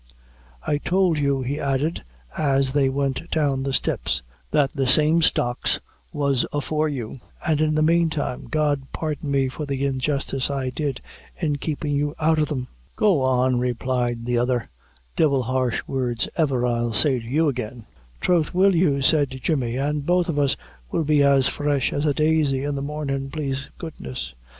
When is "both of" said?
19.99-20.39